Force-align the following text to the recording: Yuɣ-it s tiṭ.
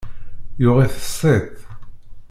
Yuɣ-it 0.61 0.95
s 1.13 1.13
tiṭ. 1.19 1.55